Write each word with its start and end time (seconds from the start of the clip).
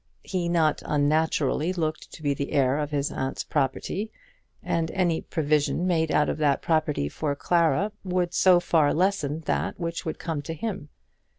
He 0.23 0.49
not 0.49 0.81
unnaturally 0.83 1.73
looked 1.73 2.11
to 2.13 2.23
be 2.23 2.33
the 2.33 2.53
heir 2.53 2.79
of 2.79 2.89
his 2.89 3.11
aunt's 3.11 3.43
property, 3.43 4.11
and 4.63 4.89
any 4.89 5.21
provision 5.21 5.85
made 5.85 6.11
out 6.11 6.27
of 6.27 6.39
that 6.39 6.63
property 6.63 7.07
for 7.07 7.35
Clara, 7.35 7.91
would 8.03 8.33
so 8.33 8.59
far 8.59 8.95
lessen 8.95 9.41
that 9.41 9.79
which 9.79 10.03
would 10.03 10.17
come 10.17 10.41
to 10.41 10.55
him. 10.55 10.89